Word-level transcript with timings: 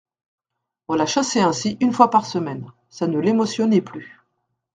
On 0.87 0.95
la 0.95 1.05
chassait 1.05 1.41
ainsi 1.41 1.77
une 1.79 1.93
fois 1.93 2.09
par 2.09 2.25
semaine; 2.25 2.65
ça 2.89 3.05
ne 3.05 3.19
l'émotionnait 3.19 3.81
plus. 3.81 4.17